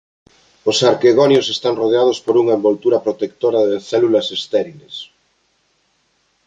[0.69, 4.95] Os arquegonios están rodeados por unha envoltura protectora de células estériles.